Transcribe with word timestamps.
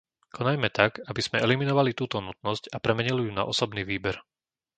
Konajme 0.35 0.67
tak, 0.79 0.91
aby 1.09 1.21
sme 1.25 1.41
eliminovali 1.45 1.91
túto 1.99 2.17
nutnosť 2.27 2.63
a 2.75 2.81
premenili 2.85 3.21
ju 3.29 3.31
na 3.39 3.43
osobný 3.51 3.81
výber. 3.91 4.15